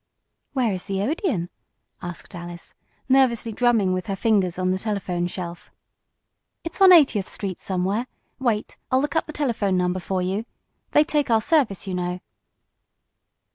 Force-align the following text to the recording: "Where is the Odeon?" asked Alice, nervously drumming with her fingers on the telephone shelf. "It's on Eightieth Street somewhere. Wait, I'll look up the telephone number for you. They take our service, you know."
"Where 0.53 0.73
is 0.73 0.85
the 0.87 0.99
Odeon?" 1.03 1.51
asked 2.01 2.33
Alice, 2.33 2.73
nervously 3.07 3.51
drumming 3.51 3.93
with 3.93 4.07
her 4.07 4.15
fingers 4.15 4.57
on 4.57 4.71
the 4.71 4.79
telephone 4.79 5.27
shelf. 5.27 5.69
"It's 6.63 6.81
on 6.81 6.91
Eightieth 6.91 7.29
Street 7.29 7.61
somewhere. 7.61 8.07
Wait, 8.39 8.77
I'll 8.89 8.99
look 8.99 9.15
up 9.15 9.27
the 9.27 9.31
telephone 9.31 9.77
number 9.77 9.99
for 9.99 10.19
you. 10.19 10.45
They 10.93 11.03
take 11.03 11.29
our 11.29 11.39
service, 11.39 11.85
you 11.85 11.93
know." 11.93 12.19